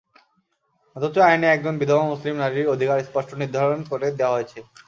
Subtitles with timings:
[0.95, 4.59] অথচ আইনে একজন বিধবা মুসলিম নারীর অধিকার স্পষ্ট নির্ধারণ করে দেওয়া হয়েছে।